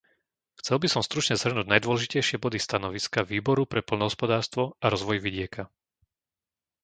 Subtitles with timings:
[0.59, 5.63] Chcel by som stručne zhrnúť najdôležitejšie body stanoviska Výboru pre poľnohospodárstvo a rozvoj vidieka.